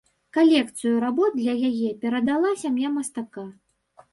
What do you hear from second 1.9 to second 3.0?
перадала сям'я